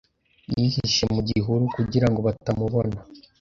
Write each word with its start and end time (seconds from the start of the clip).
Yihishe 0.55 1.03
mu 1.13 1.21
gihuru 1.29 1.63
kugira 1.75 2.07
ngo 2.09 2.19
batamubona. 2.27 2.97